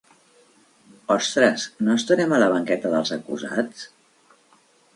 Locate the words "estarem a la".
2.01-2.49